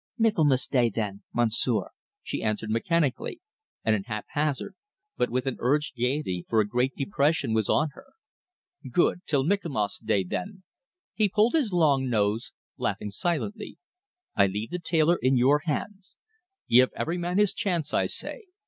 [0.17, 1.89] "Michaelmas day, then, Monsieur,"
[2.23, 3.39] she answered mechanically
[3.85, 4.73] and at haphazard,
[5.15, 8.07] but with an urged gaiety, for a great depression was on her.
[8.89, 9.21] "Good.
[9.27, 10.63] Till Michaelmas day, then!"
[11.13, 13.77] He pulled his long nose, laughing silently....
[14.35, 16.15] "I leave the tailor in your hands.
[16.67, 18.45] Give every man his chance, I say.